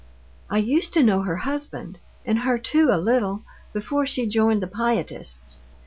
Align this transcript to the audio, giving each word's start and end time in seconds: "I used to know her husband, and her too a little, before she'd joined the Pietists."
"I 0.49 0.57
used 0.57 0.93
to 0.93 1.03
know 1.03 1.21
her 1.21 1.35
husband, 1.35 1.99
and 2.25 2.39
her 2.39 2.57
too 2.57 2.89
a 2.91 2.97
little, 2.97 3.43
before 3.71 4.07
she'd 4.07 4.31
joined 4.31 4.63
the 4.63 4.67
Pietists." 4.67 5.61